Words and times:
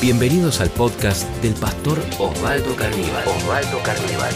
Bienvenidos 0.00 0.60
al 0.60 0.70
podcast 0.70 1.28
del 1.42 1.54
pastor 1.54 1.98
Osvaldo 2.18 2.76
Carnival. 2.76 3.26
Osvaldo 3.26 3.78
Carnival. 3.82 4.32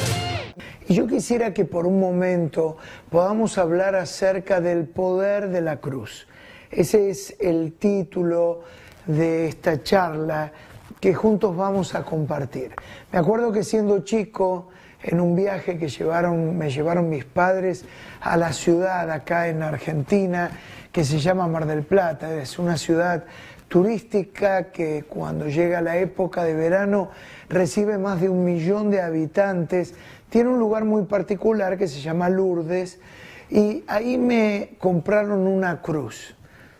Y 0.89 0.95
yo 0.95 1.07
quisiera 1.07 1.55
que 1.55 1.65
por 1.65 1.87
un 1.87 2.01
momento 2.01 2.77
podamos 3.11 3.59
hablar 3.59 3.95
acerca 3.95 4.61
del 4.61 4.87
poder 4.87 5.49
de 5.51 5.61
la 5.61 5.77
cruz. 5.79 6.27
Ese 6.71 7.11
es 7.11 7.37
el 7.41 7.75
título 7.75 8.63
de 9.07 9.49
esta 9.49 9.83
charla 9.83 10.53
que 11.01 11.15
juntos 11.15 11.57
vamos 11.57 11.95
a 11.95 12.05
compartir. 12.05 12.73
Me 13.13 13.19
acuerdo 13.19 13.53
que 13.53 13.65
siendo 13.65 14.01
chico, 14.01 14.69
en 15.03 15.21
un 15.21 15.35
viaje 15.35 15.79
que 15.79 15.89
llevaron, 15.89 16.57
me 16.57 16.71
llevaron 16.71 17.09
mis 17.09 17.25
padres 17.25 17.85
a 18.21 18.37
la 18.37 18.53
ciudad 18.53 19.11
acá 19.11 19.49
en 19.49 19.63
Argentina, 19.63 20.51
que 20.93 21.05
se 21.05 21.19
llama 21.19 21.49
Mar 21.49 21.67
del 21.67 21.83
Plata, 21.83 22.35
es 22.35 22.59
una 22.59 22.77
ciudad 22.77 23.25
turística 23.73 24.71
que 24.71 25.07
cuando 25.09 25.49
llega 25.49 25.81
la 25.81 25.97
época 25.97 26.45
de 26.45 26.53
verano 26.53 27.09
recibe 27.49 27.97
más 27.97 28.21
de 28.21 28.29
un 28.29 28.45
millón 28.45 28.91
de 28.91 29.01
habitantes, 29.01 29.95
tiene 30.29 30.51
un 30.51 30.59
lugar 30.59 30.85
muy 30.85 31.05
particular 31.05 31.79
que 31.79 31.89
se 31.89 32.03
llama 32.03 32.29
Lourdes 32.29 33.01
y 33.49 33.83
ahí 33.87 34.19
me 34.19 34.75
compraron 34.79 35.47
una 35.47 35.81
cruz. 35.81 36.37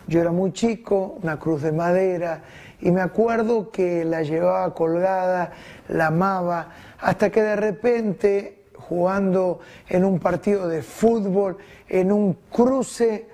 Yo 0.07 0.21
era 0.21 0.33
muy 0.33 0.53
chico, 0.53 1.19
una 1.23 1.39
cruz 1.39 1.63
de 1.63 1.73
madera, 1.73 2.43
y 2.79 2.91
me 2.91 3.01
acuerdo 3.01 3.71
que 3.71 4.05
la 4.05 4.23
llevaba 4.23 4.75
colgada, 4.75 5.53
la 5.89 6.09
amaba, 6.09 6.73
hasta 7.01 7.31
que 7.31 7.43
de 7.43 7.57
repente, 7.57 8.65
jugando 8.77 9.61
en 9.89 10.05
un 10.05 10.19
partido 10.19 10.69
de 10.69 10.83
fútbol, 10.83 11.57
en 11.89 12.13
un 12.13 12.35
cruce, 12.51 13.29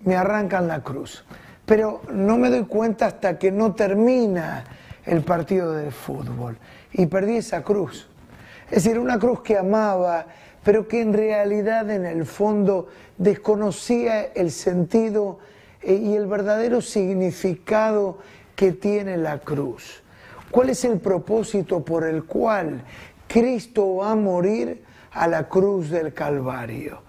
me 0.00 0.16
arrancan 0.16 0.68
la 0.68 0.82
cruz 0.82 1.24
pero 1.66 2.02
no 2.12 2.36
me 2.36 2.50
doy 2.50 2.64
cuenta 2.64 3.06
hasta 3.06 3.38
que 3.38 3.50
no 3.50 3.74
termina 3.74 4.64
el 5.04 5.22
partido 5.22 5.72
de 5.72 5.90
fútbol. 5.90 6.58
Y 6.92 7.06
perdí 7.06 7.36
esa 7.36 7.62
cruz. 7.62 8.08
Es 8.70 8.84
decir, 8.84 8.98
una 8.98 9.18
cruz 9.18 9.40
que 9.42 9.58
amaba, 9.58 10.26
pero 10.62 10.88
que 10.88 11.00
en 11.00 11.12
realidad 11.12 11.90
en 11.90 12.06
el 12.06 12.24
fondo 12.24 12.88
desconocía 13.18 14.22
el 14.34 14.50
sentido 14.50 15.38
eh, 15.82 15.94
y 15.94 16.14
el 16.14 16.26
verdadero 16.26 16.80
significado 16.80 18.18
que 18.56 18.72
tiene 18.72 19.16
la 19.16 19.38
cruz. 19.38 20.02
¿Cuál 20.50 20.70
es 20.70 20.84
el 20.84 21.00
propósito 21.00 21.84
por 21.84 22.04
el 22.04 22.24
cual 22.24 22.84
Cristo 23.26 23.96
va 23.96 24.12
a 24.12 24.16
morir 24.16 24.84
a 25.12 25.26
la 25.26 25.48
cruz 25.48 25.90
del 25.90 26.14
Calvario? 26.14 27.02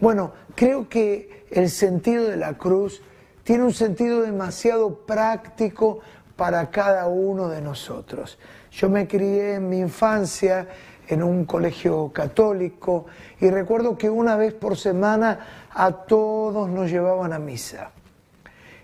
Bueno, 0.00 0.32
creo 0.54 0.88
que 0.88 1.46
el 1.50 1.70
sentido 1.70 2.24
de 2.24 2.36
la 2.36 2.58
cruz 2.58 3.02
tiene 3.48 3.64
un 3.64 3.72
sentido 3.72 4.20
demasiado 4.20 4.94
práctico 4.94 6.00
para 6.36 6.68
cada 6.68 7.06
uno 7.06 7.48
de 7.48 7.62
nosotros. 7.62 8.38
Yo 8.70 8.90
me 8.90 9.08
crié 9.08 9.54
en 9.54 9.70
mi 9.70 9.78
infancia 9.78 10.68
en 11.08 11.22
un 11.22 11.46
colegio 11.46 12.12
católico 12.12 13.06
y 13.40 13.48
recuerdo 13.48 13.96
que 13.96 14.10
una 14.10 14.36
vez 14.36 14.52
por 14.52 14.76
semana 14.76 15.68
a 15.70 15.90
todos 15.90 16.68
nos 16.68 16.90
llevaban 16.90 17.32
a 17.32 17.38
misa. 17.38 17.90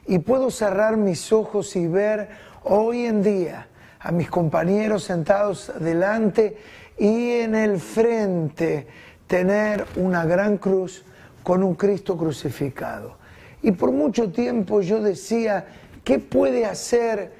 Y 0.06 0.20
puedo 0.20 0.50
cerrar 0.50 0.96
mis 0.96 1.30
ojos 1.30 1.76
y 1.76 1.86
ver 1.86 2.30
hoy 2.62 3.04
en 3.04 3.22
día 3.22 3.68
a 4.00 4.12
mis 4.12 4.30
compañeros 4.30 5.04
sentados 5.04 5.72
delante 5.78 6.56
y 6.96 7.32
en 7.32 7.54
el 7.54 7.78
frente 7.78 8.86
tener 9.26 9.84
una 9.96 10.24
gran 10.24 10.56
cruz 10.56 11.04
con 11.42 11.62
un 11.62 11.74
Cristo 11.74 12.16
crucificado. 12.16 13.23
Y 13.64 13.72
por 13.72 13.92
mucho 13.92 14.30
tiempo 14.30 14.82
yo 14.82 15.00
decía, 15.00 15.64
¿qué 16.04 16.18
puede 16.18 16.66
hacer 16.66 17.32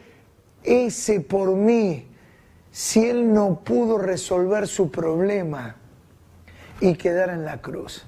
ese 0.62 1.20
por 1.20 1.54
mí 1.54 2.06
si 2.72 3.04
él 3.04 3.30
no 3.30 3.60
pudo 3.60 3.98
resolver 3.98 4.66
su 4.66 4.90
problema 4.90 5.76
y 6.80 6.94
quedar 6.94 7.28
en 7.28 7.44
la 7.44 7.60
cruz? 7.60 8.06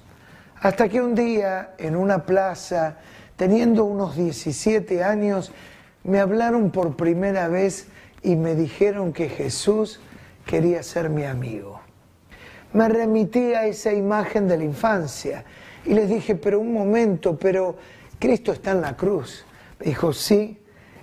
Hasta 0.59 0.89
que 0.89 0.99
un 0.99 1.13
día, 1.13 1.75
en 1.77 1.95
una 1.95 2.25
plaza, 2.25 2.97
teniendo 3.35 3.85
unos 3.85 4.17
17 4.17 5.03
años, 5.03 5.51
me 6.03 6.19
hablaron 6.19 6.71
por 6.71 6.95
primera 6.95 7.47
vez 7.47 7.87
y 8.23 8.35
me 8.35 8.55
dijeron 8.55 9.13
que 9.13 9.29
Jesús 9.29 9.99
quería 10.43 10.81
ser 10.81 11.11
mi 11.11 11.23
amigo. 11.23 11.81
Me 12.73 12.89
remití 12.89 13.53
a 13.53 13.67
esa 13.67 13.93
imagen 13.93 14.47
de 14.47 14.57
la 14.57 14.63
infancia 14.63 15.45
y 15.85 15.93
les 15.93 16.09
dije, 16.09 16.33
pero 16.33 16.59
un 16.59 16.73
momento, 16.73 17.37
pero 17.37 17.75
Cristo 18.19 18.51
está 18.51 18.71
en 18.71 18.81
la 18.81 18.95
cruz. 18.95 19.45
Dijo, 19.79 20.13
sí, 20.13 20.59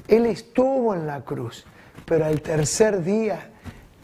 Él 0.09 0.27
estuvo 0.27 0.95
en 0.95 1.07
la 1.07 1.23
cruz, 1.23 1.65
pero 2.05 2.25
al 2.27 2.41
tercer 2.41 3.03
día 3.03 3.51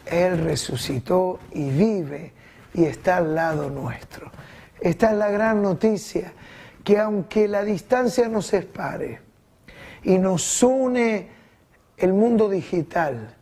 Él 0.05 0.43
resucitó 0.43 1.39
y 1.51 1.69
vive 1.69 2.33
y 2.73 2.85
está 2.85 3.17
al 3.17 3.35
lado 3.35 3.69
nuestro. 3.69 4.31
Esta 4.79 5.11
es 5.11 5.17
la 5.17 5.29
gran 5.29 5.61
noticia, 5.61 6.33
que 6.83 6.97
aunque 6.97 7.47
la 7.47 7.63
distancia 7.63 8.27
nos 8.27 8.47
separe 8.47 9.19
y 10.03 10.17
nos 10.17 10.63
une 10.63 11.27
el 11.97 12.13
mundo 12.13 12.49
digital, 12.49 13.35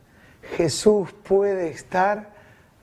Jesús 0.56 1.12
puede 1.12 1.70
estar 1.70 2.30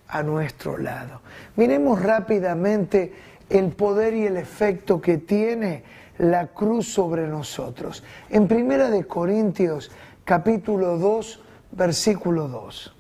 a 0.08 0.24
nuestro 0.24 0.78
lado. 0.78 1.22
Miremos 1.56 2.02
rápidamente 2.02 3.14
el 3.50 3.70
poder 3.70 4.14
y 4.14 4.26
el 4.26 4.38
efecto 4.38 5.02
que 5.02 5.18
tiene 5.18 5.84
la 6.18 6.48
cruz 6.48 6.92
sobre 6.92 7.28
nosotros. 7.28 8.04
En 8.30 8.48
Primera 8.48 8.90
de 8.90 9.06
Corintios, 9.06 9.92
capítulo 10.24 10.98
2, 10.98 11.40
versículo 11.72 12.48
2. 12.48 12.94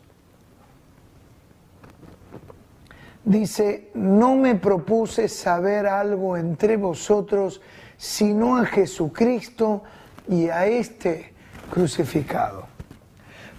Dice, 3.25 3.89
no 3.93 4.35
me 4.35 4.55
propuse 4.55 5.27
saber 5.27 5.85
algo 5.85 6.37
entre 6.37 6.77
vosotros, 6.77 7.61
sino 7.97 8.57
a 8.57 8.65
Jesucristo 8.65 9.83
y 10.29 10.47
a 10.47 10.65
este 10.65 11.33
crucificado. 11.69 12.67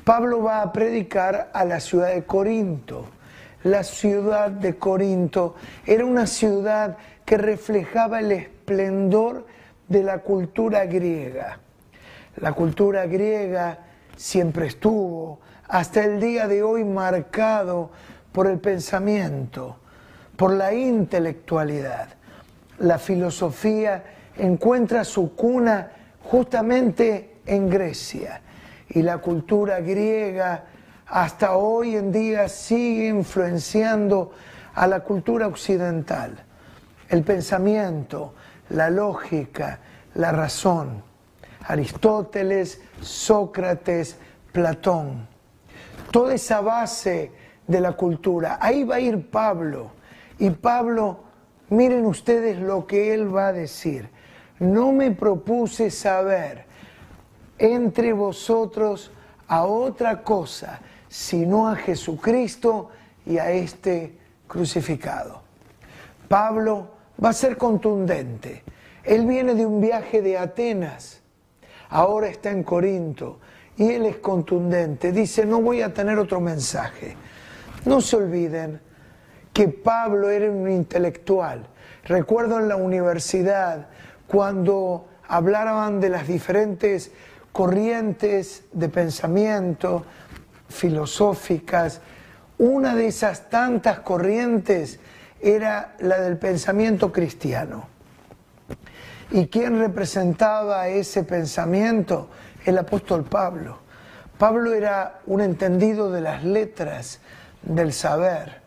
Pablo 0.04 0.42
va 0.42 0.62
a 0.62 0.72
predicar 0.72 1.50
a 1.52 1.66
la 1.66 1.80
ciudad 1.80 2.14
de 2.14 2.25
Corinto. 2.25 3.04
La 3.64 3.82
ciudad 3.82 4.50
de 4.50 4.78
Corinto 4.78 5.56
era 5.84 6.06
una 6.06 6.26
ciudad 6.26 6.96
que 7.26 7.36
reflejaba 7.36 8.20
el 8.20 8.48
esplendor 8.69 9.47
de 9.89 10.03
la 10.03 10.19
cultura 10.19 10.84
griega. 10.84 11.59
La 12.37 12.53
cultura 12.53 13.06
griega 13.06 13.79
siempre 14.17 14.67
estuvo, 14.67 15.41
hasta 15.67 16.05
el 16.05 16.21
día 16.21 16.47
de 16.47 16.62
hoy, 16.62 16.84
marcado 16.84 17.91
por 18.31 18.47
el 18.47 18.59
pensamiento, 18.59 19.77
por 20.37 20.53
la 20.53 20.75
intelectualidad. 20.75 22.09
La 22.79 22.99
filosofía 22.99 24.05
encuentra 24.37 25.05
su 25.05 25.35
cuna 25.35 25.91
justamente 26.23 27.39
en 27.47 27.71
Grecia 27.71 28.43
y 28.91 29.03
la 29.03 29.19
cultura 29.19 29.81
griega 29.81 30.65
hasta 31.06 31.56
hoy 31.56 31.97
en 31.97 32.12
día 32.12 32.49
sigue 32.49 33.09
influenciando 33.09 34.33
a 34.75 34.87
la 34.87 35.00
cultura 35.00 35.47
occidental. 35.47 36.45
El 37.09 37.23
pensamiento, 37.23 38.35
la 38.71 38.91
lógica, 38.91 39.81
la 40.15 40.33
razón. 40.33 41.03
Aristóteles, 41.67 42.81
Sócrates, 43.01 44.17
Platón. 44.53 45.27
Toda 46.11 46.34
esa 46.34 46.61
base 46.61 47.33
de 47.67 47.81
la 47.81 47.93
cultura. 47.93 48.59
Ahí 48.61 48.84
va 48.84 48.97
a 48.97 49.01
ir 49.01 49.31
Pablo. 49.31 49.91
Y 50.39 50.51
Pablo, 50.51 51.21
miren 51.69 52.06
ustedes 52.06 52.59
lo 52.59 52.87
que 52.87 53.12
él 53.12 53.34
va 53.34 53.49
a 53.49 53.53
decir. 53.53 54.09
No 54.59 54.93
me 54.93 55.11
propuse 55.11 55.91
saber 55.91 56.65
entre 57.59 58.12
vosotros 58.12 59.11
a 59.47 59.65
otra 59.65 60.23
cosa, 60.23 60.81
sino 61.09 61.69
a 61.69 61.76
Jesucristo 61.76 62.91
y 63.26 63.38
a 63.38 63.50
este 63.50 64.19
crucificado. 64.47 65.43
Pablo 66.29 66.98
va 67.23 67.31
a 67.31 67.32
ser 67.32 67.56
contundente. 67.56 68.62
Él 69.05 69.26
viene 69.26 69.55
de 69.55 69.67
un 69.67 69.81
viaje 69.81 70.23
de 70.23 70.38
Atenas, 70.38 71.20
ahora 71.91 72.29
está 72.29 72.50
en 72.50 72.62
Corinto 72.62 73.38
y 73.76 73.93
él 73.93 74.06
es 74.06 74.17
contundente. 74.17 75.12
Dice, 75.12 75.47
no 75.47 75.62
voy 75.62 75.82
a 75.82 75.94
tener 75.94 76.19
otro 76.19 76.41
mensaje. 76.41 77.17
No 77.85 78.00
se 78.00 78.17
olviden 78.17 78.81
que 79.53 79.69
Pablo 79.69 80.31
era 80.31 80.50
un 80.50 80.70
intelectual. 80.70 81.67
Recuerdo 82.05 82.59
en 82.59 82.69
la 82.69 82.76
universidad 82.76 83.88
cuando 84.26 85.06
hablaban 85.26 86.00
de 86.00 86.11
las 86.11 86.26
diferentes 86.26 87.12
corrientes 87.53 88.64
de 88.73 88.88
pensamiento 88.88 90.05
filosóficas, 90.69 92.00
una 92.59 92.94
de 92.94 93.06
esas 93.06 93.49
tantas 93.49 94.00
corrientes 94.00 95.00
era 95.40 95.94
la 96.00 96.20
del 96.20 96.37
pensamiento 96.37 97.12
cristiano. 97.12 97.87
¿Y 99.31 99.49
quién 99.49 99.79
representaba 99.79 100.88
ese 100.88 101.23
pensamiento? 101.23 102.29
El 102.64 102.79
apóstol 102.79 103.25
Pablo. 103.25 103.79
Pablo 104.38 104.73
era 104.73 105.20
un 105.26 105.40
entendido 105.40 106.11
de 106.11 106.20
las 106.20 106.44
letras, 106.44 107.20
del 107.62 107.93
saber, 107.93 108.61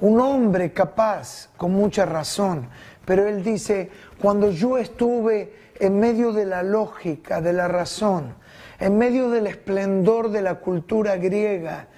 un 0.00 0.20
hombre 0.20 0.72
capaz, 0.72 1.48
con 1.56 1.72
mucha 1.72 2.06
razón, 2.06 2.68
pero 3.04 3.26
él 3.26 3.42
dice, 3.42 3.90
cuando 4.20 4.50
yo 4.50 4.78
estuve 4.78 5.54
en 5.78 5.98
medio 5.98 6.32
de 6.32 6.46
la 6.46 6.62
lógica, 6.62 7.40
de 7.40 7.52
la 7.52 7.66
razón, 7.66 8.34
en 8.78 8.96
medio 8.98 9.30
del 9.30 9.46
esplendor 9.46 10.30
de 10.30 10.42
la 10.42 10.56
cultura 10.56 11.16
griega, 11.16 11.88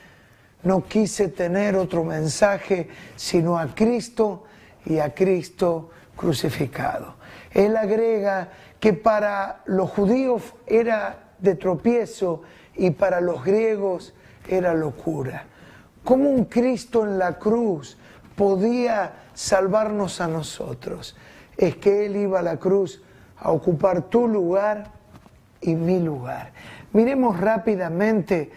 no 0.63 0.85
quise 0.85 1.29
tener 1.29 1.77
otro 1.77 2.05
mensaje 2.05 2.89
sino 3.17 3.59
a 3.59 3.75
Cristo 3.75 4.45
y 4.85 4.99
a 4.99 5.15
Cristo 5.15 5.91
crucificado. 6.17 7.15
Él 7.53 7.77
agrega 7.77 8.51
que 8.81 8.93
para 8.93 9.63
los 9.67 9.91
judíos 9.91 10.43
era 10.67 11.35
de 11.39 11.55
tropiezo 11.55 12.43
y 12.77 12.91
para 12.91 13.21
los 13.21 13.45
griegos 13.45 14.15
era 14.49 14.75
locura. 14.75 15.45
¿Cómo 16.05 16.31
un 16.31 16.47
Cristo 16.47 17.05
en 17.05 17.19
la 17.19 17.39
cruz 17.39 17.97
podía 18.35 19.13
salvarnos 19.35 20.21
a 20.21 20.27
nosotros? 20.27 21.17
Es 21.57 21.77
que 21.77 22.07
Él 22.07 22.17
iba 22.17 22.41
a 22.41 22.43
la 22.43 22.59
cruz 22.59 23.03
a 23.39 23.53
ocupar 23.53 24.03
tu 24.03 24.27
lugar 24.27 24.91
y 25.61 25.75
mi 25.75 26.01
lugar. 26.01 26.53
Miremos 26.93 27.39
rápidamente 27.39 28.51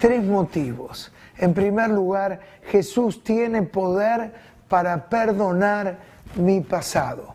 tres 0.00 0.24
motivos. 0.24 1.12
En 1.36 1.54
primer 1.54 1.90
lugar, 1.90 2.40
Jesús 2.64 3.22
tiene 3.22 3.62
poder 3.62 4.32
para 4.68 5.08
perdonar 5.08 5.98
mi 6.34 6.60
pasado. 6.60 7.34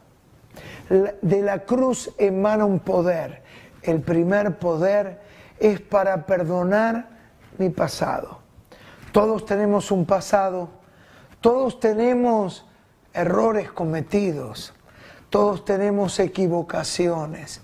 De 1.22 1.42
la 1.42 1.60
cruz 1.60 2.12
emana 2.18 2.66
un 2.66 2.80
poder. 2.80 3.44
El 3.82 4.02
primer 4.02 4.58
poder 4.58 5.22
es 5.60 5.80
para 5.80 6.26
perdonar 6.26 7.08
mi 7.58 7.70
pasado. 7.70 8.40
Todos 9.12 9.46
tenemos 9.46 9.92
un 9.92 10.06
pasado, 10.06 10.70
todos 11.40 11.80
tenemos 11.80 12.66
errores 13.14 13.72
cometidos, 13.72 14.74
todos 15.30 15.64
tenemos 15.64 16.20
equivocaciones, 16.20 17.62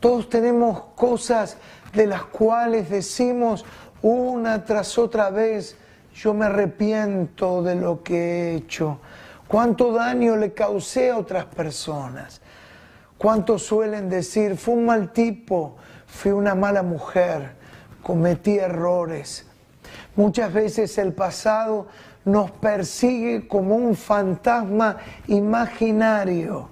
todos 0.00 0.28
tenemos 0.28 0.82
cosas 0.96 1.58
de 1.92 2.06
las 2.06 2.24
cuales 2.24 2.90
decimos 2.90 3.64
una 4.02 4.64
tras 4.64 4.96
otra 4.98 5.30
vez, 5.30 5.76
yo 6.14 6.34
me 6.34 6.46
arrepiento 6.46 7.62
de 7.62 7.74
lo 7.74 8.02
que 8.02 8.16
he 8.16 8.54
hecho, 8.56 8.98
cuánto 9.46 9.92
daño 9.92 10.36
le 10.36 10.52
causé 10.52 11.10
a 11.10 11.18
otras 11.18 11.44
personas, 11.46 12.40
cuántos 13.18 13.62
suelen 13.62 14.08
decir, 14.08 14.56
fue 14.56 14.74
un 14.74 14.86
mal 14.86 15.12
tipo, 15.12 15.76
fui 16.06 16.32
una 16.32 16.54
mala 16.54 16.82
mujer, 16.82 17.52
cometí 18.02 18.58
errores. 18.58 19.46
Muchas 20.16 20.52
veces 20.52 20.96
el 20.98 21.12
pasado 21.12 21.86
nos 22.24 22.50
persigue 22.50 23.46
como 23.46 23.76
un 23.76 23.94
fantasma 23.94 24.96
imaginario, 25.26 26.68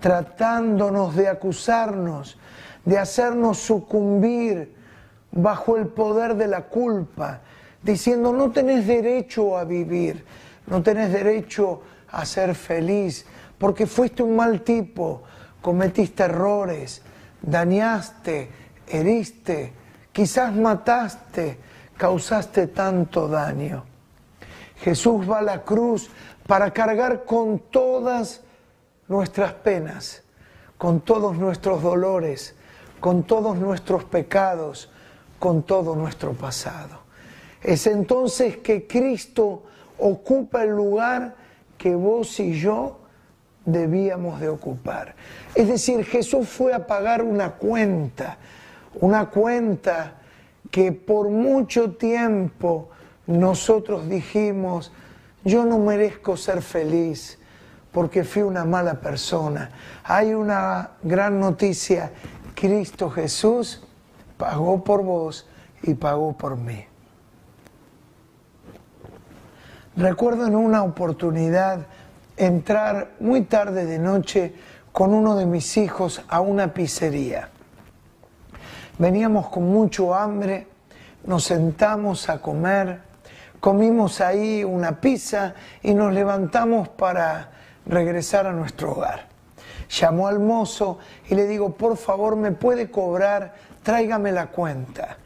tratándonos 0.00 1.14
de 1.14 1.28
acusarnos, 1.28 2.38
de 2.84 2.98
hacernos 2.98 3.58
sucumbir 3.58 4.75
bajo 5.36 5.76
el 5.76 5.86
poder 5.86 6.34
de 6.34 6.48
la 6.48 6.62
culpa, 6.62 7.40
diciendo 7.82 8.32
no 8.32 8.50
tenés 8.50 8.86
derecho 8.86 9.56
a 9.56 9.64
vivir, 9.64 10.24
no 10.66 10.82
tenés 10.82 11.12
derecho 11.12 11.82
a 12.10 12.24
ser 12.24 12.54
feliz, 12.54 13.26
porque 13.58 13.86
fuiste 13.86 14.22
un 14.22 14.34
mal 14.34 14.62
tipo, 14.62 15.22
cometiste 15.60 16.24
errores, 16.24 17.02
dañaste, 17.42 18.50
heriste, 18.88 19.72
quizás 20.12 20.54
mataste, 20.54 21.58
causaste 21.96 22.68
tanto 22.68 23.28
daño. 23.28 23.84
Jesús 24.80 25.30
va 25.30 25.38
a 25.38 25.42
la 25.42 25.62
cruz 25.62 26.10
para 26.46 26.70
cargar 26.72 27.24
con 27.24 27.58
todas 27.58 28.42
nuestras 29.08 29.52
penas, 29.52 30.22
con 30.78 31.00
todos 31.00 31.36
nuestros 31.36 31.82
dolores, 31.82 32.54
con 33.00 33.22
todos 33.22 33.56
nuestros 33.56 34.04
pecados, 34.04 34.90
con 35.38 35.62
todo 35.62 35.94
nuestro 35.94 36.32
pasado. 36.32 37.00
Es 37.62 37.86
entonces 37.86 38.58
que 38.58 38.86
Cristo 38.86 39.64
ocupa 39.98 40.62
el 40.62 40.70
lugar 40.70 41.34
que 41.78 41.94
vos 41.94 42.38
y 42.40 42.58
yo 42.58 42.98
debíamos 43.64 44.40
de 44.40 44.48
ocupar. 44.48 45.14
Es 45.54 45.68
decir, 45.68 46.04
Jesús 46.04 46.48
fue 46.48 46.72
a 46.72 46.86
pagar 46.86 47.22
una 47.22 47.52
cuenta, 47.52 48.38
una 49.00 49.28
cuenta 49.30 50.14
que 50.70 50.92
por 50.92 51.28
mucho 51.28 51.92
tiempo 51.92 52.90
nosotros 53.26 54.08
dijimos, 54.08 54.92
yo 55.44 55.64
no 55.64 55.78
merezco 55.78 56.36
ser 56.36 56.62
feliz 56.62 57.38
porque 57.92 58.24
fui 58.24 58.42
una 58.42 58.64
mala 58.64 59.00
persona. 59.00 59.70
Hay 60.04 60.34
una 60.34 60.90
gran 61.02 61.40
noticia, 61.40 62.12
Cristo 62.54 63.10
Jesús 63.10 63.82
pagó 64.36 64.82
por 64.84 65.02
vos 65.02 65.46
y 65.82 65.94
pagó 65.94 66.32
por 66.32 66.56
mí. 66.56 66.84
Recuerdo 69.96 70.46
en 70.46 70.54
una 70.54 70.82
oportunidad 70.82 71.86
entrar 72.36 73.12
muy 73.18 73.42
tarde 73.42 73.86
de 73.86 73.98
noche 73.98 74.54
con 74.92 75.14
uno 75.14 75.36
de 75.36 75.46
mis 75.46 75.76
hijos 75.76 76.22
a 76.28 76.40
una 76.40 76.74
pizzería. 76.74 77.48
Veníamos 78.98 79.48
con 79.48 79.64
mucho 79.64 80.14
hambre, 80.14 80.66
nos 81.24 81.44
sentamos 81.44 82.28
a 82.28 82.40
comer, 82.40 83.00
comimos 83.60 84.20
ahí 84.20 84.64
una 84.64 85.00
pizza 85.00 85.54
y 85.82 85.92
nos 85.94 86.12
levantamos 86.12 86.88
para 86.88 87.50
regresar 87.86 88.46
a 88.46 88.52
nuestro 88.52 88.92
hogar. 88.92 89.28
Llamó 89.88 90.28
al 90.28 90.40
mozo 90.40 90.98
y 91.28 91.34
le 91.34 91.46
digo, 91.46 91.74
por 91.74 91.96
favor, 91.96 92.36
¿me 92.36 92.52
puede 92.52 92.90
cobrar? 92.90 93.54
Tráigame 93.86 94.32
la 94.32 94.48
cuenta. 94.48 95.16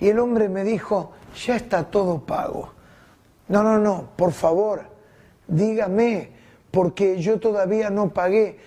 Y 0.00 0.08
el 0.08 0.18
hombre 0.18 0.48
me 0.48 0.64
dijo, 0.64 1.12
ya 1.46 1.54
está 1.54 1.84
todo 1.84 2.18
pago. 2.18 2.72
No, 3.46 3.62
no, 3.62 3.78
no, 3.78 4.08
por 4.16 4.32
favor, 4.32 4.82
dígame, 5.46 6.32
porque 6.72 7.20
yo 7.22 7.38
todavía 7.38 7.88
no 7.88 8.08
pagué, 8.08 8.58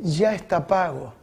ya 0.00 0.34
está 0.34 0.66
pago. 0.66 1.14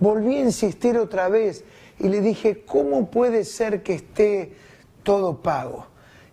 Volví 0.00 0.36
a 0.36 0.40
insistir 0.40 0.98
otra 0.98 1.30
vez 1.30 1.64
y 1.98 2.08
le 2.08 2.20
dije, 2.20 2.62
¿cómo 2.66 3.10
puede 3.10 3.44
ser 3.44 3.82
que 3.82 3.94
esté 3.94 4.54
todo 5.02 5.38
pago? 5.38 5.86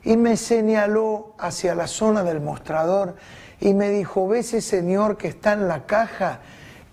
Y 0.03 0.17
me 0.17 0.35
señaló 0.35 1.35
hacia 1.37 1.73
la 1.73 1.87
zona 1.87 2.21
del 2.21 2.41
mostrador 2.41 3.15
y 3.61 3.73
me 3.73 3.91
dijo, 3.91 4.27
¿ve 4.27 4.39
ese 4.39 4.59
señor 4.59 5.15
que 5.15 5.29
está 5.29 5.53
en 5.53 5.69
la 5.69 5.85
caja? 5.85 6.41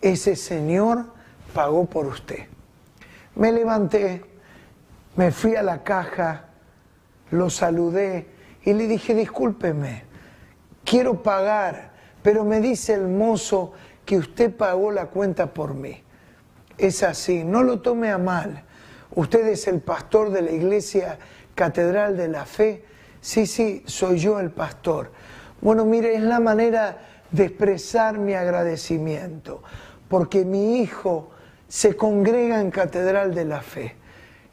Ese 0.01 0.37
señor 0.37 1.07
pagó 1.53 1.87
por 1.87 2.07
usted. 2.07 2.47
Me 3.39 3.53
levanté, 3.53 4.23
me 5.15 5.31
fui 5.31 5.55
a 5.55 5.63
la 5.63 5.85
caja, 5.85 6.47
lo 7.31 7.49
saludé 7.49 8.27
y 8.65 8.73
le 8.73 8.89
dije, 8.89 9.15
discúlpeme, 9.15 10.03
quiero 10.85 11.23
pagar, 11.23 11.93
pero 12.21 12.45
me 12.45 12.61
dice 12.61 12.95
el 12.95 13.07
mozo 13.07 13.75
que 14.05 14.19
usted 14.19 14.57
pagó 14.57 14.91
la 14.91 15.07
cuenta 15.07 15.55
por 15.55 15.75
mí. 15.75 16.03
Es 16.77 17.05
así, 17.05 17.45
no 17.45 17.63
lo 17.63 17.81
tome 17.81 18.11
a 18.11 18.19
mal. 18.19 18.65
Usted 19.15 19.47
es 19.47 19.69
el 19.69 19.81
pastor 19.81 20.31
de 20.31 20.43
la 20.43 20.51
iglesia 20.51 21.19
Catedral 21.55 22.17
de 22.17 22.27
la 22.27 22.45
Fe. 22.45 22.85
Sí, 23.21 23.47
sí, 23.47 23.85
soy 23.87 24.19
yo 24.19 24.41
el 24.41 24.51
pastor. 24.51 25.13
Bueno, 25.61 25.85
mire, 25.85 26.17
es 26.17 26.23
la 26.23 26.41
manera 26.41 26.99
de 27.31 27.45
expresar 27.45 28.19
mi 28.19 28.35
agradecimiento, 28.35 29.63
porque 30.09 30.45
mi 30.45 30.81
hijo 30.81 31.31
se 31.69 31.97
congrega 31.97 32.61
en 32.61 32.71
Catedral 32.71 33.35
de 33.35 33.45
la 33.45 33.61
Fe. 33.61 33.97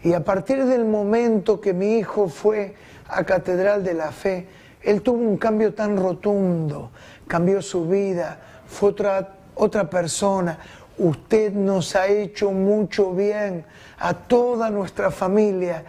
Y 0.04 0.14
a 0.14 0.24
partir 0.24 0.66
del 0.66 0.86
momento 0.86 1.62
que 1.62 1.74
mi 1.74 1.98
hijo 1.98 2.30
fue 2.30 2.76
a 3.08 3.24
Catedral 3.24 3.84
de 3.84 3.94
la 3.94 4.12
Fe, 4.12 4.48
él 4.82 5.02
tuvo 5.02 5.18
un 5.18 5.38
cambio 5.38 5.74
tan 5.74 5.98
rotundo, 5.98 6.92
cambió 7.28 7.62
su 7.62 7.88
vida, 7.88 8.40
fue 8.68 8.90
otra, 8.90 9.36
otra 9.56 9.90
persona, 9.90 10.60
Usted 10.98 11.52
nos 11.52 11.96
ha 11.96 12.08
hecho 12.08 12.52
mucho 12.52 13.12
bien 13.12 13.66
a 13.98 14.14
toda 14.14 14.70
nuestra 14.70 15.12
familia 15.12 15.84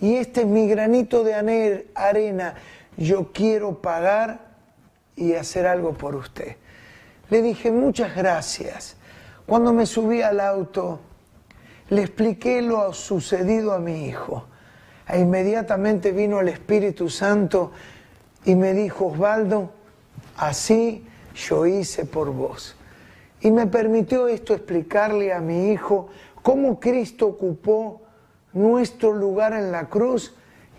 y 0.00 0.16
este 0.16 0.40
es 0.40 0.46
mi 0.46 0.68
granito 0.68 1.22
de 1.22 1.34
arena. 1.94 2.54
Yo 2.96 3.32
quiero 3.32 3.80
pagar 3.80 4.40
y 5.14 5.34
hacer 5.34 5.66
algo 5.66 5.94
por 5.94 6.16
usted. 6.16 6.56
Le 7.30 7.42
dije 7.42 7.70
muchas 7.70 8.16
gracias. 8.16 8.96
Cuando 9.48 9.72
me 9.72 9.86
subí 9.86 10.20
al 10.20 10.40
auto, 10.40 11.00
le 11.88 12.02
expliqué 12.02 12.60
lo 12.60 12.92
sucedido 12.92 13.72
a 13.72 13.78
mi 13.78 14.04
hijo. 14.04 14.44
E 15.08 15.20
inmediatamente 15.20 16.12
vino 16.12 16.40
el 16.40 16.50
Espíritu 16.50 17.08
Santo 17.08 17.72
y 18.44 18.54
me 18.54 18.74
dijo, 18.74 19.06
Osvaldo, 19.06 19.70
así 20.36 21.06
yo 21.34 21.64
hice 21.64 22.04
por 22.04 22.30
vos. 22.30 22.76
Y 23.40 23.50
me 23.50 23.66
permitió 23.66 24.28
esto 24.28 24.52
explicarle 24.52 25.32
a 25.32 25.40
mi 25.40 25.72
hijo 25.72 26.10
cómo 26.42 26.78
Cristo 26.78 27.28
ocupó 27.28 28.02
nuestro 28.52 29.14
lugar 29.14 29.54
en 29.54 29.72
la 29.72 29.88
cruz 29.88 30.34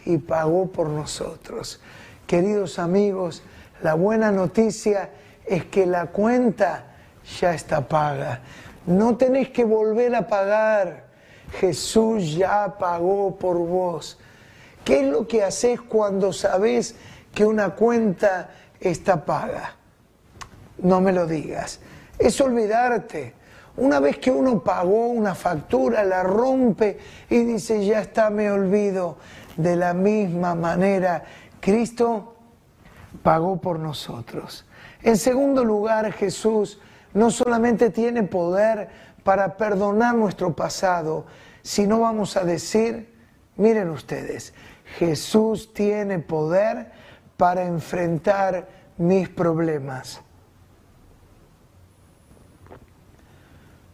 y 0.06 0.18
pagó 0.18 0.68
por 0.68 0.90
nosotros. 0.90 1.82
Queridos 2.28 2.78
amigos, 2.78 3.42
la 3.82 3.96
buena 3.96 4.32
noticia 4.32 5.10
es 5.48 5.66
que 5.66 5.88
la 5.88 6.12
cuenta 6.12 6.89
ya 7.40 7.54
está 7.54 7.88
paga. 7.88 8.42
No 8.86 9.16
tenés 9.18 9.50
que 9.50 9.64
volver 9.64 10.16
a 10.16 10.28
pagar. 10.28 11.06
Jesús 11.60 12.34
ya 12.36 12.78
pagó 12.78 13.36
por 13.38 13.58
vos. 13.58 14.18
¿Qué 14.84 15.02
es 15.02 15.08
lo 15.08 15.28
que 15.28 15.44
haces 15.44 15.82
cuando 15.82 16.32
sabes 16.34 16.96
que 17.34 17.46
una 17.46 17.76
cuenta 17.76 18.50
está 18.80 19.26
paga? 19.26 19.76
No 20.80 21.02
me 21.02 21.12
lo 21.12 21.28
digas. 21.28 21.80
Es 22.18 22.40
olvidarte. 22.42 23.36
Una 23.78 24.00
vez 24.00 24.18
que 24.18 24.32
uno 24.32 24.62
pagó 24.62 25.08
una 25.08 25.36
factura, 25.36 26.04
la 26.04 26.24
rompe 26.24 27.00
y 27.30 27.44
dice, 27.44 27.86
ya 27.86 28.02
está, 28.02 28.30
me 28.30 28.52
olvido. 28.52 29.18
De 29.56 29.76
la 29.76 29.94
misma 29.94 30.56
manera, 30.56 31.24
Cristo 31.60 32.36
pagó 33.24 33.58
por 33.58 33.80
nosotros. 33.80 34.66
En 35.02 35.18
segundo 35.18 35.64
lugar, 35.64 36.12
Jesús 36.12 36.80
no 37.14 37.32
solamente 37.32 37.90
tiene 37.90 38.24
poder 38.24 38.90
para 39.24 39.58
perdonar 39.58 40.16
nuestro 40.16 40.56
pasado, 40.56 41.26
sino 41.62 42.00
vamos 42.00 42.38
a 42.38 42.44
decir, 42.44 43.14
miren 43.58 43.90
ustedes, 43.90 44.54
Jesús 44.98 45.74
tiene 45.74 46.20
poder 46.20 46.92
para 47.38 47.66
enfrentar 47.66 48.68
mis 48.98 49.30
problemas. 49.30 50.22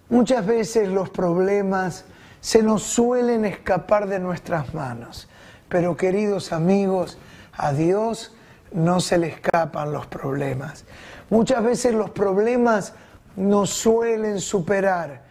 Muchas 0.09 0.45
veces 0.45 0.87
los 0.89 1.09
problemas 1.09 2.05
se 2.39 2.61
nos 2.61 2.83
suelen 2.83 3.43
escapar 3.43 4.07
de 4.07 4.19
nuestras 4.19 4.73
manos, 4.73 5.27
pero 5.67 5.97
queridos 5.97 6.53
amigos, 6.53 7.17
a 7.53 7.73
Dios 7.73 8.35
no 8.71 8.99
se 8.99 9.17
le 9.17 9.27
escapan 9.27 9.91
los 9.91 10.05
problemas. 10.07 10.85
Muchas 11.29 11.63
veces 11.63 11.95
los 11.95 12.11
problemas 12.11 12.93
nos 13.35 13.69
suelen 13.69 14.39
superar, 14.39 15.21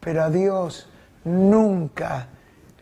pero 0.00 0.24
a 0.24 0.30
Dios 0.30 0.88
nunca 1.24 2.28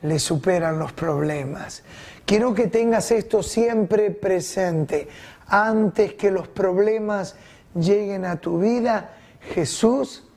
le 0.02 0.18
superan 0.18 0.78
los 0.78 0.92
problemas. 0.92 1.82
Quiero 2.24 2.54
que 2.54 2.68
tengas 2.68 3.10
esto 3.10 3.42
siempre 3.42 4.10
presente. 4.10 5.08
Antes 5.46 6.14
que 6.14 6.30
los 6.30 6.48
problemas 6.48 7.34
lleguen 7.74 8.24
a 8.24 8.36
tu 8.36 8.58
vida, 8.60 9.10
Jesús 9.52 10.28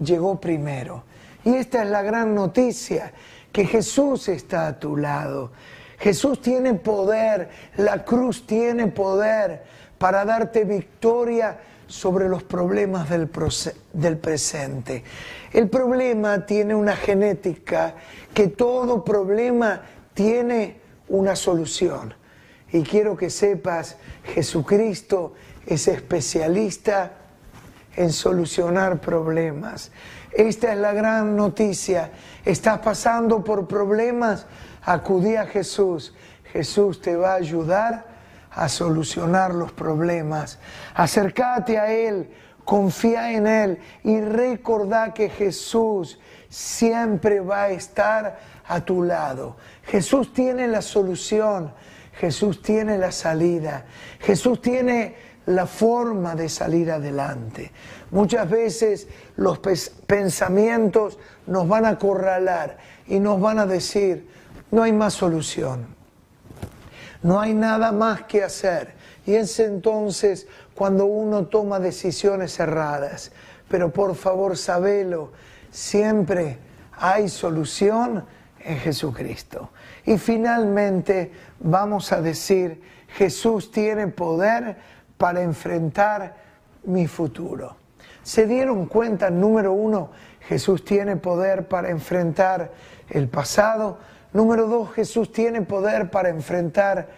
llegó 0.00 0.40
primero. 0.40 1.04
Y 1.44 1.54
esta 1.54 1.82
es 1.82 1.90
la 1.90 2.02
gran 2.02 2.34
noticia, 2.34 3.12
que 3.50 3.66
Jesús 3.66 4.28
está 4.28 4.68
a 4.68 4.78
tu 4.78 4.96
lado. 4.96 5.50
Jesús 5.98 6.40
tiene 6.40 6.74
poder, 6.74 7.48
la 7.76 8.04
cruz 8.04 8.46
tiene 8.46 8.86
poder 8.88 9.62
para 9.98 10.24
darte 10.24 10.64
victoria 10.64 11.58
sobre 11.92 12.26
los 12.26 12.42
problemas 12.42 13.10
del, 13.10 13.28
del, 13.92 14.16
presente. 14.16 15.04
El 15.52 15.68
problema 15.68 16.46
tiene 16.46 16.74
una 16.74 16.96
genética, 16.96 17.94
que 18.32 18.48
todo 18.48 19.04
problema 19.04 19.82
tiene 20.14 20.80
una 21.08 21.36
solución. 21.36 22.14
Y 22.72 22.82
quiero 22.82 23.14
que 23.14 23.28
sepas, 23.28 23.98
Jesucristo 24.24 25.34
es 25.66 25.86
especialista 25.86 27.12
en 27.94 28.10
solucionar 28.10 28.98
problemas. 28.98 29.92
Esta 30.32 30.72
es 30.72 30.78
la 30.78 30.94
gran 30.94 31.36
noticia. 31.36 32.10
Estás 32.42 32.78
pasando 32.78 33.44
por 33.44 33.68
problemas, 33.68 34.46
acudí 34.82 35.36
a 35.36 35.44
Jesús. 35.44 36.14
Jesús 36.54 37.02
te 37.02 37.16
va 37.16 37.32
a 37.32 37.36
ayudar 37.36 38.11
a 38.54 38.68
solucionar 38.68 39.54
los 39.54 39.72
problemas. 39.72 40.58
Acércate 40.94 41.78
a 41.78 41.92
Él, 41.92 42.30
confía 42.64 43.32
en 43.32 43.46
Él 43.46 43.78
y 44.04 44.20
recordá 44.20 45.12
que 45.14 45.28
Jesús 45.28 46.18
siempre 46.48 47.40
va 47.40 47.64
a 47.64 47.70
estar 47.70 48.38
a 48.66 48.80
tu 48.80 49.02
lado. 49.02 49.56
Jesús 49.84 50.32
tiene 50.32 50.68
la 50.68 50.82
solución, 50.82 51.72
Jesús 52.14 52.62
tiene 52.62 52.98
la 52.98 53.10
salida, 53.10 53.86
Jesús 54.20 54.60
tiene 54.60 55.32
la 55.46 55.66
forma 55.66 56.34
de 56.34 56.48
salir 56.48 56.90
adelante. 56.90 57.72
Muchas 58.10 58.48
veces 58.48 59.08
los 59.36 59.58
pensamientos 59.58 61.18
nos 61.46 61.66
van 61.66 61.86
a 61.86 61.90
acorralar 61.90 62.78
y 63.06 63.18
nos 63.18 63.40
van 63.40 63.58
a 63.58 63.66
decir, 63.66 64.28
no 64.70 64.82
hay 64.82 64.92
más 64.92 65.14
solución, 65.14 65.86
no 67.22 67.40
hay 67.40 67.54
nada 67.54 67.92
más 67.92 68.22
que 68.22 68.42
hacer. 68.42 68.94
Y 69.24 69.34
es 69.34 69.58
entonces 69.60 70.46
cuando 70.74 71.06
uno 71.06 71.46
toma 71.46 71.78
decisiones 71.78 72.58
erradas. 72.58 73.32
Pero 73.68 73.92
por 73.92 74.14
favor, 74.14 74.56
sabelo, 74.56 75.32
siempre 75.70 76.58
hay 76.98 77.28
solución 77.28 78.24
en 78.60 78.78
Jesucristo. 78.78 79.70
Y 80.04 80.18
finalmente 80.18 81.32
vamos 81.60 82.12
a 82.12 82.20
decir, 82.20 82.82
Jesús 83.08 83.70
tiene 83.70 84.08
poder 84.08 84.76
para 85.16 85.42
enfrentar 85.42 86.36
mi 86.84 87.06
futuro. 87.06 87.76
¿Se 88.22 88.46
dieron 88.46 88.86
cuenta, 88.86 89.30
número 89.30 89.72
uno, 89.72 90.10
Jesús 90.40 90.84
tiene 90.84 91.16
poder 91.16 91.68
para 91.68 91.90
enfrentar 91.90 92.72
el 93.08 93.28
pasado? 93.28 93.98
Número 94.32 94.66
dos, 94.66 94.92
Jesús 94.92 95.30
tiene 95.30 95.62
poder 95.62 96.10
para 96.10 96.30
enfrentar 96.30 97.08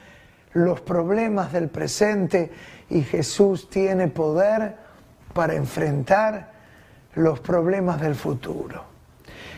los 0.52 0.80
problemas 0.80 1.52
del 1.52 1.68
presente 1.68 2.50
y 2.90 3.02
Jesús 3.02 3.68
tiene 3.68 4.08
poder 4.08 4.76
para 5.32 5.54
enfrentar 5.54 6.52
los 7.14 7.40
problemas 7.40 8.00
del 8.00 8.14
futuro. 8.14 8.84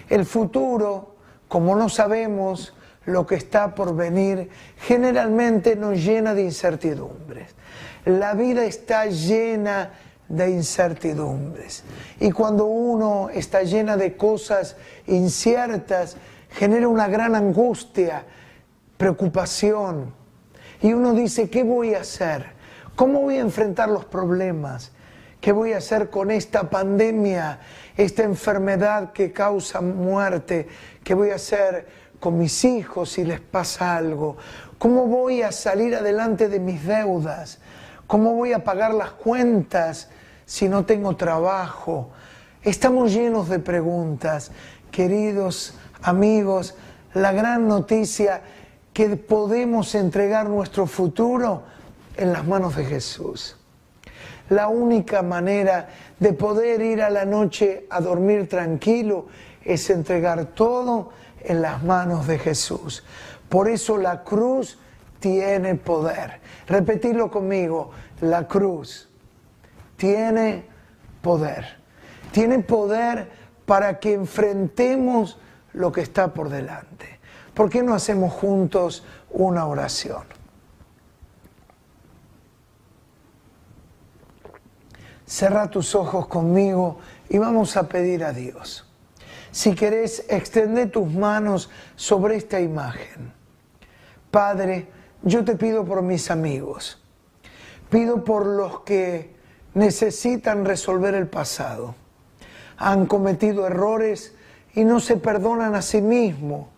El 0.08 0.24
futuro, 0.24 1.16
como 1.48 1.76
no 1.76 1.88
sabemos 1.88 2.74
lo 3.06 3.26
que 3.26 3.36
está 3.36 3.74
por 3.74 3.94
venir, 3.94 4.50
generalmente 4.78 5.76
nos 5.76 6.04
llena 6.04 6.34
de 6.34 6.42
incertidumbres. 6.42 7.54
La 8.04 8.34
vida 8.34 8.64
está 8.64 9.06
llena 9.06 9.92
de 10.28 10.50
incertidumbres. 10.50 11.84
Y 12.20 12.32
cuando 12.32 12.66
uno 12.66 13.30
está 13.30 13.62
llena 13.62 13.96
de 13.96 14.16
cosas 14.16 14.76
inciertas, 15.06 16.16
genera 16.50 16.88
una 16.88 17.08
gran 17.08 17.34
angustia, 17.34 18.24
preocupación. 18.96 20.14
Y 20.82 20.92
uno 20.92 21.12
dice, 21.12 21.50
¿qué 21.50 21.62
voy 21.62 21.94
a 21.94 22.00
hacer? 22.00 22.46
¿Cómo 22.94 23.22
voy 23.22 23.36
a 23.36 23.40
enfrentar 23.40 23.88
los 23.88 24.04
problemas? 24.04 24.92
¿Qué 25.40 25.52
voy 25.52 25.74
a 25.74 25.78
hacer 25.78 26.10
con 26.10 26.30
esta 26.30 26.68
pandemia, 26.68 27.60
esta 27.96 28.22
enfermedad 28.24 29.12
que 29.12 29.32
causa 29.32 29.80
muerte? 29.80 30.66
¿Qué 31.04 31.14
voy 31.14 31.30
a 31.30 31.36
hacer 31.36 31.86
con 32.18 32.38
mis 32.38 32.64
hijos 32.64 33.10
si 33.10 33.24
les 33.24 33.40
pasa 33.40 33.96
algo? 33.96 34.36
¿Cómo 34.78 35.06
voy 35.06 35.42
a 35.42 35.52
salir 35.52 35.94
adelante 35.94 36.48
de 36.48 36.58
mis 36.58 36.84
deudas? 36.84 37.58
¿Cómo 38.06 38.34
voy 38.34 38.52
a 38.52 38.64
pagar 38.64 38.94
las 38.94 39.10
cuentas 39.10 40.08
si 40.44 40.68
no 40.68 40.84
tengo 40.84 41.16
trabajo? 41.16 42.10
Estamos 42.66 43.12
llenos 43.12 43.48
de 43.48 43.60
preguntas. 43.60 44.50
Queridos 44.90 45.74
amigos, 46.02 46.74
la 47.14 47.30
gran 47.30 47.68
noticia 47.68 48.42
que 48.92 49.10
podemos 49.10 49.94
entregar 49.94 50.48
nuestro 50.48 50.88
futuro 50.88 51.62
en 52.16 52.32
las 52.32 52.44
manos 52.44 52.74
de 52.74 52.84
Jesús. 52.84 53.56
La 54.48 54.66
única 54.66 55.22
manera 55.22 55.90
de 56.18 56.32
poder 56.32 56.82
ir 56.82 57.02
a 57.02 57.10
la 57.10 57.24
noche 57.24 57.86
a 57.88 58.00
dormir 58.00 58.48
tranquilo 58.48 59.26
es 59.62 59.88
entregar 59.88 60.46
todo 60.46 61.10
en 61.42 61.62
las 61.62 61.84
manos 61.84 62.26
de 62.26 62.40
Jesús. 62.40 63.04
Por 63.48 63.68
eso 63.68 63.96
la 63.96 64.24
cruz 64.24 64.76
tiene 65.20 65.76
poder. 65.76 66.40
Repetirlo 66.66 67.30
conmigo, 67.30 67.92
la 68.22 68.48
cruz 68.48 69.08
tiene 69.96 70.64
poder. 71.22 71.85
Tiene 72.32 72.60
poder 72.60 73.30
para 73.64 73.98
que 73.98 74.14
enfrentemos 74.14 75.38
lo 75.72 75.92
que 75.92 76.00
está 76.00 76.32
por 76.32 76.48
delante. 76.48 77.18
¿Por 77.54 77.70
qué 77.70 77.82
no 77.82 77.94
hacemos 77.94 78.32
juntos 78.32 79.04
una 79.30 79.66
oración? 79.66 80.24
Cerra 85.24 85.70
tus 85.70 85.94
ojos 85.94 86.28
conmigo 86.28 86.98
y 87.28 87.38
vamos 87.38 87.76
a 87.76 87.88
pedir 87.88 88.24
a 88.24 88.32
Dios. 88.32 88.86
Si 89.50 89.74
querés, 89.74 90.24
extende 90.28 90.86
tus 90.86 91.10
manos 91.10 91.70
sobre 91.96 92.36
esta 92.36 92.60
imagen. 92.60 93.32
Padre, 94.30 94.88
yo 95.22 95.44
te 95.44 95.56
pido 95.56 95.84
por 95.84 96.02
mis 96.02 96.30
amigos, 96.30 97.02
pido 97.88 98.22
por 98.22 98.44
los 98.44 98.80
que 98.80 99.34
necesitan 99.74 100.64
resolver 100.64 101.14
el 101.14 101.26
pasado. 101.26 101.94
Han 102.78 103.06
cometido 103.06 103.66
errores 103.66 104.34
y 104.74 104.84
no 104.84 105.00
se 105.00 105.16
perdonan 105.16 105.74
a 105.74 105.82
sí 105.82 106.00
mismos. 106.00 106.68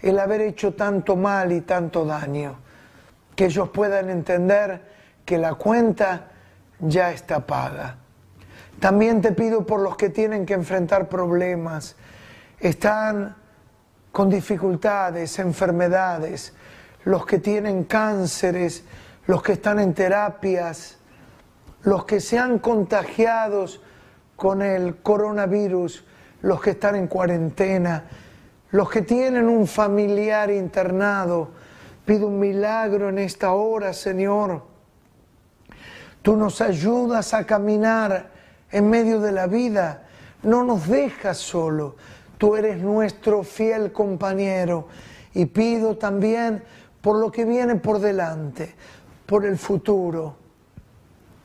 el 0.00 0.18
haber 0.18 0.40
hecho 0.40 0.74
tanto 0.74 1.14
mal 1.14 1.52
y 1.52 1.60
tanto 1.60 2.04
daño. 2.04 2.56
Que 3.36 3.44
ellos 3.44 3.68
puedan 3.68 4.10
entender 4.10 4.82
que 5.24 5.38
la 5.38 5.54
cuenta 5.54 6.32
ya 6.80 7.12
está 7.12 7.46
paga. 7.46 7.96
También 8.80 9.20
te 9.20 9.30
pido 9.30 9.64
por 9.64 9.78
los 9.78 9.96
que 9.96 10.10
tienen 10.10 10.44
que 10.44 10.54
enfrentar 10.54 11.08
problemas, 11.08 11.94
están 12.58 13.36
con 14.10 14.28
dificultades, 14.28 15.38
enfermedades, 15.38 16.52
los 17.04 17.24
que 17.24 17.38
tienen 17.38 17.84
cánceres, 17.84 18.84
los 19.26 19.42
que 19.42 19.52
están 19.52 19.78
en 19.78 19.94
terapias, 19.94 20.98
los 21.82 22.04
que 22.04 22.20
se 22.20 22.38
han 22.38 22.58
contagiado 22.58 23.66
con 24.42 24.60
el 24.60 24.96
coronavirus, 24.96 26.04
los 26.40 26.60
que 26.60 26.70
están 26.70 26.96
en 26.96 27.06
cuarentena, 27.06 28.02
los 28.72 28.90
que 28.90 29.02
tienen 29.02 29.48
un 29.48 29.68
familiar 29.68 30.50
internado. 30.50 31.50
Pido 32.04 32.26
un 32.26 32.40
milagro 32.40 33.10
en 33.10 33.20
esta 33.20 33.52
hora, 33.52 33.92
Señor. 33.92 34.64
Tú 36.22 36.36
nos 36.36 36.60
ayudas 36.60 37.34
a 37.34 37.46
caminar 37.46 38.32
en 38.72 38.90
medio 38.90 39.20
de 39.20 39.30
la 39.30 39.46
vida, 39.46 40.08
no 40.42 40.64
nos 40.64 40.88
dejas 40.88 41.38
solo. 41.38 41.94
Tú 42.36 42.56
eres 42.56 42.78
nuestro 42.78 43.44
fiel 43.44 43.92
compañero 43.92 44.88
y 45.34 45.46
pido 45.46 45.96
también 45.96 46.64
por 47.00 47.16
lo 47.20 47.30
que 47.30 47.44
viene 47.44 47.76
por 47.76 48.00
delante, 48.00 48.74
por 49.24 49.46
el 49.46 49.56
futuro. 49.56 50.34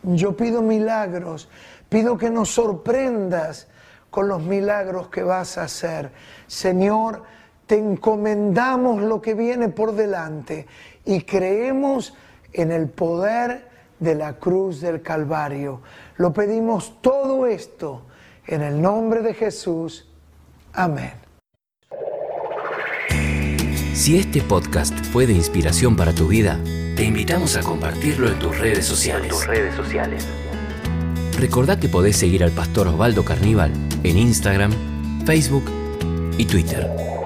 Yo 0.01 0.35
pido 0.35 0.61
milagros, 0.63 1.49
pido 1.89 2.17
que 2.17 2.29
nos 2.29 2.49
sorprendas 2.49 3.67
con 4.09 4.27
los 4.27 4.41
milagros 4.41 5.09
que 5.09 5.23
vas 5.23 5.57
a 5.57 5.63
hacer. 5.63 6.11
Señor, 6.47 7.23
te 7.65 7.77
encomendamos 7.77 9.01
lo 9.01 9.21
que 9.21 9.33
viene 9.33 9.69
por 9.69 9.93
delante 9.93 10.65
y 11.05 11.21
creemos 11.21 12.13
en 12.53 12.71
el 12.71 12.89
poder 12.89 13.67
de 13.99 14.15
la 14.15 14.33
cruz 14.33 14.81
del 14.81 15.01
Calvario. 15.01 15.81
Lo 16.17 16.33
pedimos 16.33 17.01
todo 17.01 17.45
esto 17.45 18.03
en 18.45 18.61
el 18.61 18.81
nombre 18.81 19.21
de 19.21 19.33
Jesús. 19.33 20.09
Amén. 20.73 21.13
Si 23.93 24.17
este 24.17 24.41
podcast 24.41 24.93
fue 25.11 25.25
de 25.25 25.33
inspiración 25.33 25.95
para 25.95 26.13
tu 26.13 26.27
vida, 26.27 26.59
te 26.95 27.03
invitamos 27.03 27.57
a 27.57 27.61
compartirlo 27.61 28.29
en 28.29 28.39
tus 28.39 28.57
redes 28.57 28.85
sociales. 28.85 29.29
tus 29.29 29.47
redes 29.47 29.75
sociales. 29.75 30.25
Recordá 31.37 31.79
que 31.79 31.87
podés 31.87 32.17
seguir 32.17 32.43
al 32.43 32.51
pastor 32.51 32.87
Osvaldo 32.87 33.23
Carníbal 33.23 33.71
en 34.03 34.17
Instagram, 34.17 34.71
Facebook 35.25 35.65
y 36.37 36.45
Twitter. 36.45 37.16